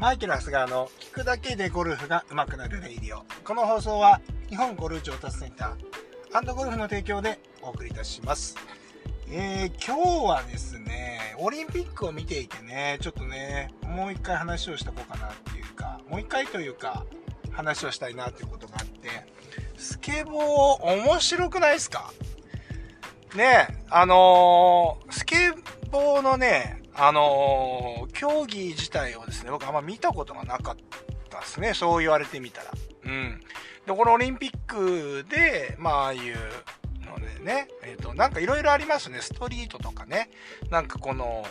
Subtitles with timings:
[0.00, 3.22] マイケル・ハスガーの聞くだけでゴルフが上手くなるレイディオ。
[3.44, 8.56] この放送は日本ゴルフ上達センターゴルフの提供でお送りいたします。
[9.30, 17.04] えー、今日はですね、オリンピックを見ていてね、ちょっとね、もう一回話をしとこうかなっていうか、もう一回というか、
[17.52, 19.10] 話をしたいなっていうことがあって、
[19.76, 22.10] スケボー面白くないですか？
[23.36, 25.52] ねあのー、スケ
[25.90, 30.76] ボーのね、あのー、競技自体をですね、僕あんま見たことがなかっ
[31.30, 31.72] たですね。
[31.72, 32.70] そう言われてみたら。
[33.06, 33.40] うん。
[33.86, 36.36] で、このオリンピックで、まあ、ああいう
[37.06, 39.20] のでね、えっ、ー、と、なんかいろいろありますね。
[39.22, 40.30] ストリートとかね。
[40.70, 41.42] なんかこの、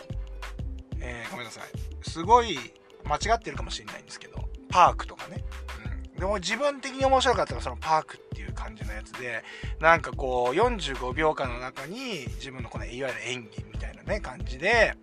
[1.00, 1.64] えー、ごめんなさい。
[2.08, 2.60] すごい
[3.06, 5.44] 間違ってるかもしれないんですけど、パークとかね。
[6.14, 6.20] うん。
[6.20, 9.44] でも自分的に面白かったのはそのパークっていう感じのやつで、
[9.80, 14.96] なんかこう、45秒間の中に自分のこの、いわゆる演技みたいなね、感じで、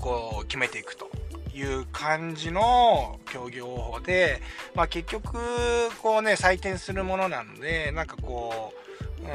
[0.00, 1.10] こう決めていくと
[1.54, 4.40] いう感じの競技方法で、
[4.74, 5.38] まあ、結局
[6.02, 8.72] こうね採点するものなのでなんかこ
[9.20, 9.34] ううーん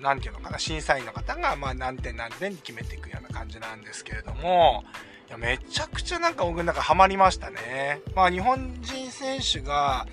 [0.00, 4.84] 何て言うのかな審査員の方がまあ何点何点に決めていくような感じなんですけれども
[5.28, 8.00] いやめちゃくちゃなんか僕なんかハマりましたね。
[8.14, 10.06] まあ日本人選手が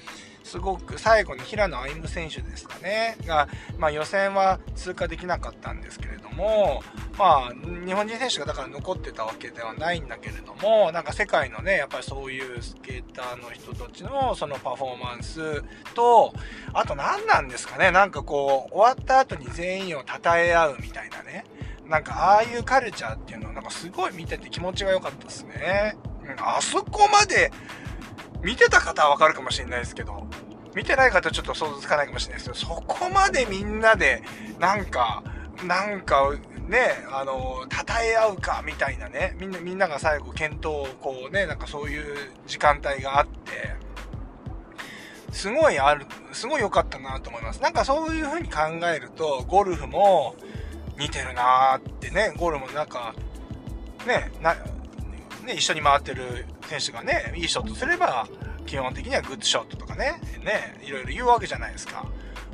[0.43, 3.17] すごく最後に平野歩夢選手ですかね。
[3.25, 3.47] が、
[3.77, 6.81] まあ、予選は通過できなかったんですけれども、
[7.17, 7.53] まあ、
[7.85, 16.33] 日本人選手がだから残ってたわけではないんだけれどもなんか世界のねやっぱりそういうスケーターの人たちのそのパフォーマンスと
[16.73, 17.91] あと何なんですかね。
[17.91, 21.45] なんかこう終わった後に全員を称え合うみたいなね。
[21.87, 25.97] なんかああいうカルチャーっていうのはなんかすごい見てて気持ちが良かったですね。
[26.37, 27.51] あそこまで
[28.43, 30.27] 見てた方はわかるかもしれないですけど、
[30.75, 34.23] 見てない方はちょっと想像つかないかもしれないですけど、そこまでみんなで、
[34.59, 35.23] なんか、
[35.63, 36.31] なんか、
[36.67, 43.75] ね、あの、称え合うか、みたいなね、みんな、みんなが最後、検討をこうね、なんかそういう時間帯があって、
[45.31, 47.61] すごいある、すごい良かったなと思います。
[47.61, 50.35] なんかそういう風に考えると、ゴルフも
[50.97, 53.13] 似てるなーってね、ゴルフもなんか、
[54.07, 54.53] ね、な、
[55.45, 58.27] ね、一緒に回ってる選手がね、いいショットすれば、
[58.65, 62.05] 基本的にはグッドショットとかね、ね、いろいろ言うわけじゃないですか。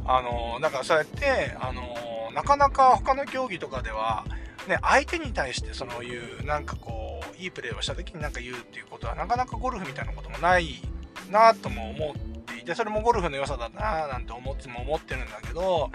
[0.05, 4.25] あの、だからそうやって、あの、なかなか他の競技とかでは、
[4.67, 10.81] ね、相手に対してそういう、なんかこう、いいプレーをした時になんか言うっていうことは、なかなかゴルフみたいなこともない
[11.29, 15.91] なとも思っていて、それもゴルフの良さだななんて思っても思ってるんだけど、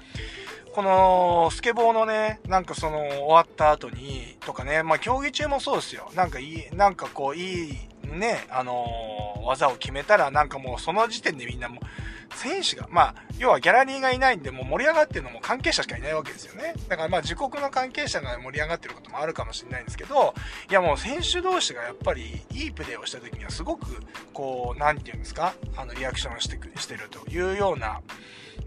[0.72, 6.10] このスケボーのね、なんかその終わった後に、とかね、まあ競技中もそうですよ。
[6.14, 16.74] なんかいい、なんかこういいね、あのー、技を決めたら、なんかもうその時点でみんなもう、選手が、まあ、要はギャラリーがいないんで、もう盛り上がってるのも関係者しかいないわけですよね。
[16.88, 20.34] だからまあ、自国の関係者が盛り上がってることもあるかもしれないんですけど、
[20.70, 24.02] いやもう選手同士がやっぱりいいプレーをした時にはすごく、
[24.32, 28.00] こう、なんていうんですか、あの、リアクションしてくしてるというような、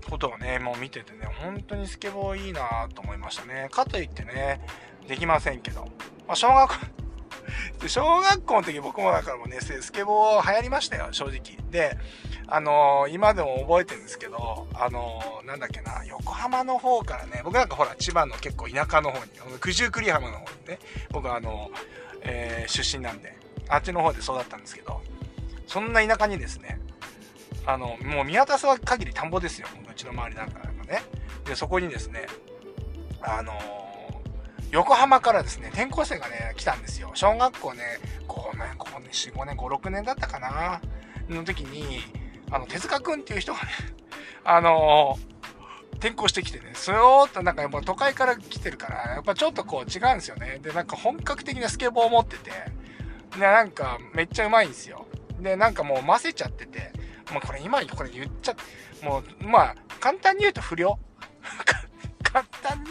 [0.09, 3.69] ことをね、もう見ててね、本当にスケボーいいなと思いましたね。
[3.71, 4.61] かといってね、
[5.07, 5.81] できませんけど。
[6.27, 6.71] まあ、小学
[7.79, 11.57] で小学校の時僕もだからもうね、スケボー流行りましたよ、正直。
[11.71, 11.97] で、
[12.47, 20.79] あのー、今でも覚えてるんですけど、あのー、なんだっけな、横浜の方からね、僕なんかほら、千葉の結構田舎の方に、九十九里浜の方にね、
[21.11, 23.35] 僕はあのー、え、出身なんで、
[23.67, 25.01] あっちの方で育ったんですけど、
[25.67, 26.79] そんな田舎にですね、
[27.65, 31.03] あの、もう見渡す限り田んぼですよ、うちの周りなんかなんかね。
[31.45, 32.27] で、そこにですね、
[33.21, 33.53] あの
[34.75, 37.09] 横浜からですね、転校生がね、来たんですよ。
[37.13, 37.81] 小学校ね、
[38.27, 40.81] 5年、5年、4、5年、5、6年だったかな
[41.29, 42.01] の時に、
[42.51, 43.69] あの、手塚くんっていう人がね、
[44.43, 50.59] あのー、転校してきてね、それをとなんかやっぱ都会から来てるから、やっぱちょっとこう違うんですよね。
[50.61, 52.51] で、なんか本格的なスケボーを持ってて、
[53.39, 55.05] で、なんかめっちゃうまいんですよ。
[55.39, 56.91] で、なんかもう混ぜちゃってて、
[57.31, 60.99] もうこれ今これ言っちゃって、もう、まあ、簡単に言うと不良
[62.35, 62.89] 簡単に、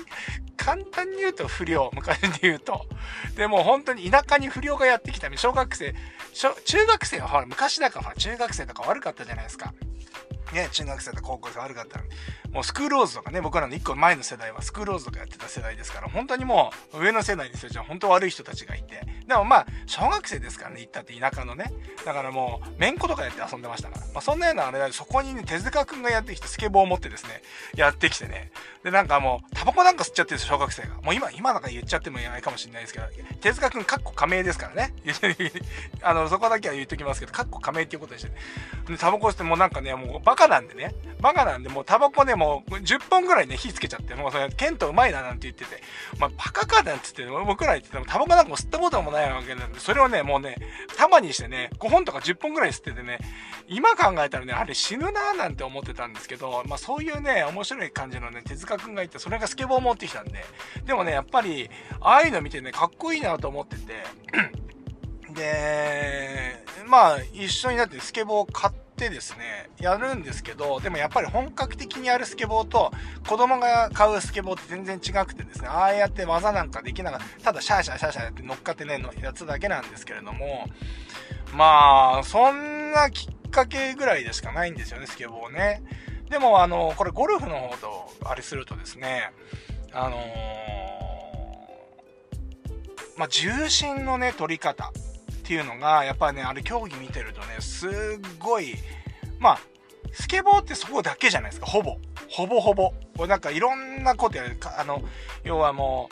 [0.56, 2.87] 簡単に言うと不良、昔で言うと。
[3.37, 5.29] でも本当に田舎に不良がやってきた。
[5.37, 5.94] 小学生、
[6.32, 9.75] 小中学生はほら昔だから中学生とか悪かったじゃないですか。
[10.52, 12.11] ね、中学生と高校生悪かったのに。
[12.52, 19.02] もうスクールローズとかね、僕らの1個前の世代はスクールローズとかやってた世代ですから、本当にもう上の世代にすると本当悪い人たちがいて。
[19.26, 21.73] でもまあ、小学生ですからね、行ったって田舎のね。
[22.05, 24.06] だからもう、めんことかやって遊んでましたから。
[24.06, 27.43] まあそんなようなあれだそこにね、手塚くんがやってきて、スケボーを持ってですね、
[27.75, 28.52] やってきてね。
[28.85, 31.00] で、なんかもう、タバコなんか吸っちゃってるんです小学生が。
[31.02, 33.06] もう今、今なんか言っちゃってもいないかもしれないですけど、
[33.40, 34.94] 手塚くん、かっこ仮名ですからね。
[36.02, 38.37] あの、そこだけは言っときますけど、かっこ仮名っていうことでして、ね、
[38.88, 45.81] で、タバコ吸ってもうなんかね、もうバカなんでね、バカなんで、もうタバコね、もう10本ぐらいね、火つけちゃって、もうそれ、ケントうまいななんて言ってて、
[46.19, 50.56] まあ、バカかなんつって、僕ら言ってても、タバコなんかも吸ったこともないわけなんで、それをね、もうね、
[50.96, 53.19] 束にしてね、5本とか10本ぐらい吸っててね、
[53.69, 60.44] 今考えたらね、あれ死ぬなーなんて思ってたんですけど、まあそういうね、面白い感じのね、手塚くんがいて、それがスケボー持ってきたんで、
[60.84, 61.70] でもね、やっぱり、
[62.00, 64.04] ああいうの見てね、かっこいいなと思ってて、
[65.32, 72.93] で、まあ、一緒になってスケボーを買って、ってですね、やるんですけど、でもやっぱり本格的にやるスケボーと、
[73.29, 80.69] 子供が買うスケボーって全然違くてですね、ああやって技なんかできながら、ただシャーシャーシャーシャーって乗っかってね、のやつだけなんですけれども、
[81.52, 85.82] まあ、そんなきっかけぐらいでしかないんですよね、スケボーね。
[86.31, 89.32] でも、あの、これゴルフの方と、あれするとですね、
[89.93, 90.23] あのー、
[93.19, 94.93] まあ、重心のね、取り方。
[95.44, 97.91] っていうのが、やっぱりね、あれ競技見てるとね、すっ
[98.38, 98.76] ごい、
[99.38, 99.61] まあ、
[100.11, 101.99] スケボーってそこだけじゃないですか、ほぼ。
[102.31, 102.94] ほぼほぼ。
[103.14, 104.58] これなんかいろんなことやる。
[104.79, 105.02] あの、
[105.44, 106.08] 要はも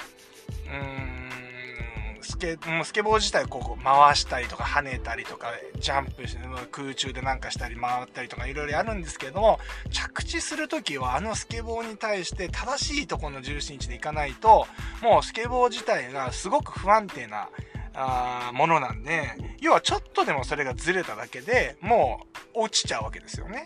[0.66, 14.66] う、うーん、スケ、スケボー自体をこう回したりとか跳ねたりとか、ジャンプして空中でなんかしたり回ったりとかいろいろやるんですけども、着地するときはあのスケボーに対して正しいとこの重心位置でいかないと、
[15.02, 17.48] もうスケボー自体がすごく不安定な
[17.94, 19.30] あものなんで、
[19.60, 23.64] 要はちょっとでもそれがずれただけでもう落ちちゃうわけですよね。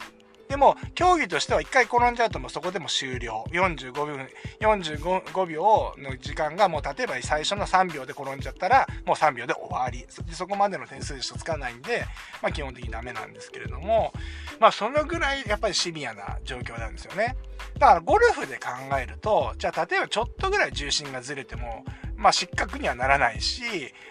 [0.48, 3.44] でも、競技としては一回転んじゃうともうそこでも終了。
[3.50, 4.16] 45秒、
[4.60, 10.06] 45秒の時間がもう例えば最初の3秒で転んじゃったらもう3秒で終わり。
[10.32, 12.04] そこまでの点数でしかつかないんで、
[12.42, 14.12] まあ基本的にダメなんですけれども、
[14.60, 17.36] まあそのぐらいやっぱりシビアな状況なんですよね。
[17.78, 18.68] だからゴルフで考
[19.00, 21.84] えると、じゃあ例えばちょっとぐらい重心がずれても、
[22.16, 23.62] まあ失格にはならないし、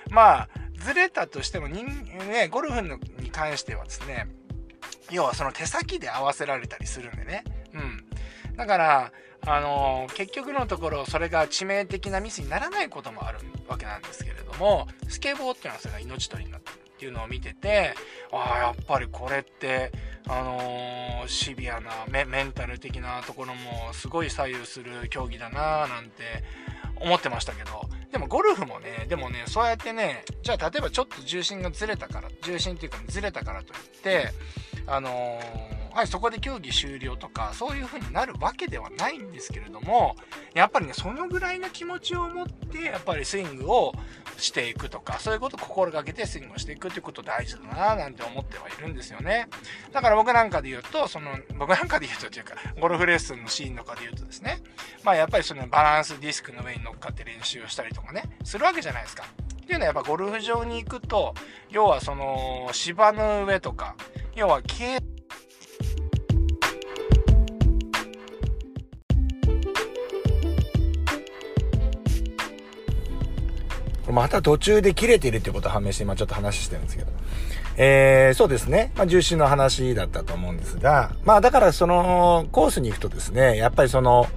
[0.10, 1.86] まあずれたとしても人、
[2.28, 4.28] ね、ゴルフに関してはですね、
[5.12, 7.44] 要はその手先で合わせられたりするんでね。
[7.74, 8.06] うん。
[8.56, 9.12] だから、
[9.48, 17.94] あのー、結局のところそれが致命的なミスにならないこともあるわけなんですけれども、スケボーっていうのはそれが命取りになってるっていうのを見てて、
[18.32, 19.92] ああ、やっぱりこれって、
[20.28, 26.44] あのー、シビアなメンタル的なところもすごい左右する競技だなぁなんて
[27.00, 34.30] 思ってましたけど、でもゴルフもね、でもね、そうやってね、じゃあ例えばちょっと重心がずれたから、重心っていうか、ずれたからといって、
[34.88, 40.18] あのー、はい、そこで競技終了とか、そういう風になるわけではないんですけれども、
[40.54, 43.94] やっぱりね、そのぐらいの気持ちを持って、やっぱりスイングを
[44.38, 49.48] していくとか、そういうことを心がけてスイングをしていくってこと大事だななんて思ってはいるんですよね。
[49.94, 54.60] だから僕なんかで言うと、その、僕なんかで言うとというか、ゴルフレッスンのシーンとかで言うとですね、
[55.06, 59.24] まあやっぱりそのバランスディスクの上に乗っかって練習をしたりとかね、するわけじゃないですか。
[59.66, 61.34] っていうのはやっぱゴルフ場に行くと、
[61.70, 63.96] 要はその芝の上とか、
[64.36, 65.00] 要は軽
[74.12, 77.12] また途中で切れているってことを判明して今ちょっと話してるんですけど。
[77.78, 78.92] えー、そうですね。
[78.96, 84.28] まあ、重心の話だったと思うんですが、まあ、だからその、コースに行くとですね、やっぱりその、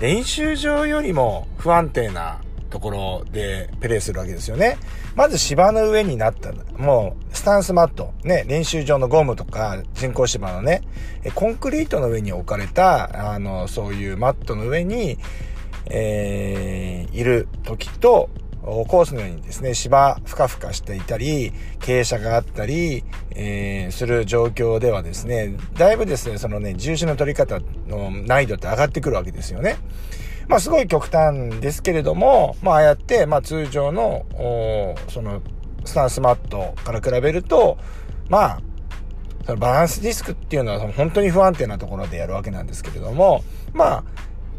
[0.00, 4.78] 練習場よりも不安定なところでプレイするわけですよね。
[5.14, 10.82] まず芝の上になった、もうスタンスマット、ね、練習場のゴムとか人工芝のね、
[11.34, 15.18] コンクリートの上に置かれた、あの、そういうマットの上に、
[15.90, 18.28] えー、いる時と、
[18.62, 29.76] コースのようにですね、芝ふかふかしていたり、傾斜があったり、えー、する状況ではですね、だいぶですね、そのね、重心の取り方の難易度って上がってくるわけですよね。
[30.48, 34.26] まあすごい極端ですけれども、まあああやって、まあ通常の、
[35.08, 35.42] その、
[35.84, 37.78] スタンスマットから比べると、
[38.28, 38.60] まあ、
[39.46, 44.04] そのバランスディスクっていうのは本当に不安定なところでやるわけなんですけれども、まあ、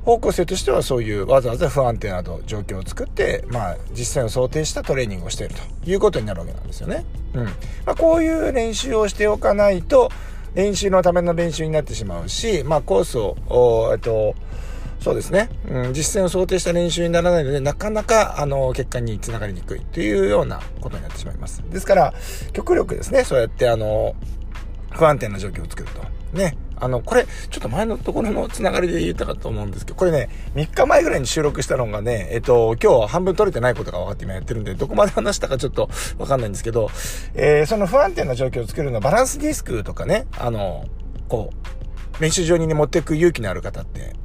[0.04, 7.06] 方向性としてはそういうわざわざ不安定など状況を作って、まあ、実際を想定したトレーニングをしているということになるわけなんですよね。
[7.34, 7.46] うん。
[7.46, 7.52] ま
[7.88, 10.10] あ、こういう練習をしておかないと、
[10.56, 14.34] 練習のための練習になってしまうし、まあ、コースを、えっと、
[15.00, 21.64] そうですね、うん、実践を想定した練習にならないので、なかなか、あの、結果につながりにくいというようなことになってしまいます。
[21.70, 22.14] ですから、
[22.54, 24.16] 極力ですね、そうやって、あの、
[24.92, 26.38] 不安定な状況を作ると。
[26.38, 26.58] ね。
[26.82, 36.90] あの、これ、ちょっと前のところのつながりで言ったかと思うんですけど、これね、3日前ぐらいに収録したのがね、えっと、今日半分取れてないことが分かって今やってるんで、どこまで話したかちょっとわかんないんですけど、
[37.34, 40.86] えー、その不安定な状況を作るのはバランスディスクとかね、あの、
[41.28, 44.16] こう、練習場にね、持っていく勇気のある方って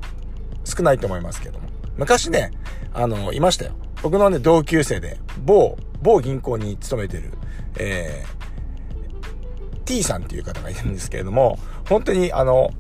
[0.75, 1.69] 少ないと思いますけども。
[1.97, 2.51] 昔ね、
[2.93, 3.73] あの、いましたよ。
[4.03, 7.33] 僕のね、同級生で、某、某銀行に勤めてる、
[7.79, 12.71] えー、T さんっていう方がいるんですけれども、本当にあの、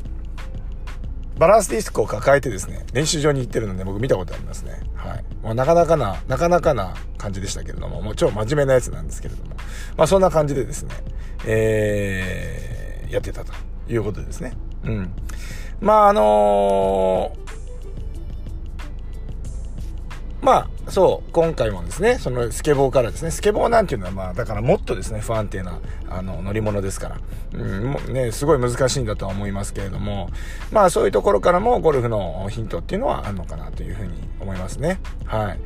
[1.38, 4.80] バランスディスクを抱えてですね、練習場に行ってるので僕見たことありますね。
[4.94, 5.24] はい。
[5.42, 9.56] まあ、なかなかな、なかなかな感じでしたけれども、もう超真面目なやつなんですけれども、
[9.96, 10.94] まあそんな感じでですね、
[11.46, 13.52] えー、やってたと
[13.88, 14.52] いうことですね。
[14.84, 15.12] うん。
[15.80, 17.44] まああのー
[20.44, 27.20] まあ、そう、今回もですね、そのスケボーからですね、スケボーなんていうのは、まあ、だからもっとですね、不安定な、あの、乗り物ですから、
[27.54, 27.56] う
[28.10, 30.28] ん、ね、すごい難しいんだとは思いますけれども、
[30.70, 35.00] まあ、そういうところからもゴルフのヒントっていうのはあるのかなというふうに思いますね。
[35.24, 35.58] はい。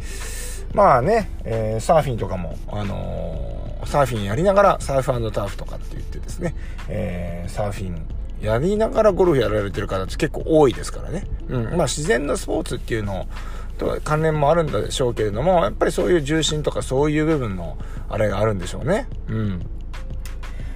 [0.75, 6.54] まあね、えー、サーフィンとかも、あのー、サーフィンやりながら、サーフターフとかって言ってですね、
[6.88, 8.06] えー、サーフィン
[8.40, 11.25] やりながらゴルフやられてる方って結構多いですからね。
[11.49, 11.64] うん。
[11.76, 13.26] まあ自然のスポーツっていうのを、
[13.78, 17.78] と関連もあるんでしょうけれども、やっぱりそういう重心とかそういう部分の
[18.09, 19.09] あれがあるんでしょうね。
[19.28, 19.66] うん。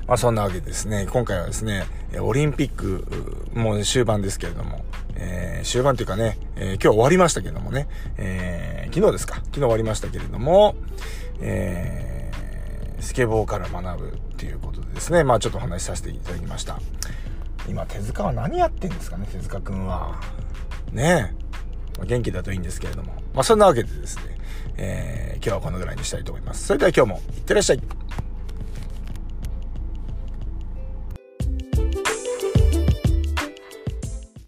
[0.07, 1.85] まあそんなわけでですね、今回はですね、
[2.21, 3.07] オリンピック、
[3.54, 10.75] もう終盤ですけれども、えー、終盤というかね、えー、今日終わりましたけれどもね、えー、昨日ですか、昨日終わりましたけれども、
[11.40, 16.81] えー、スケボーから学ぶっていうことでですね、まあちょっとお話しさせていただきました。
[17.69, 20.21] 今、手塚は何やってんですかね、手塚くんは。
[20.92, 21.99] ねえ。
[21.99, 23.14] まあ、元気だといいんですけれども。
[23.35, 24.38] まあ、そんなわけでですね、
[24.76, 26.66] えー、今日はこのぐらいにしたいと思います。
[26.66, 27.81] それでは今日もいってらっしゃい。